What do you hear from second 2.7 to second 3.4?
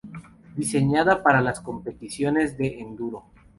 Enduro.